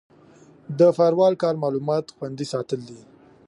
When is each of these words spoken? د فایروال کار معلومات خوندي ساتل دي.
د 0.79 0.81
فایروال 0.97 1.33
کار 1.43 1.55
معلومات 1.63 2.05
خوندي 2.15 2.45
ساتل 2.53 2.79
دي. 2.89 2.99